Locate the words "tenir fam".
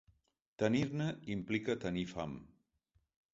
1.85-2.35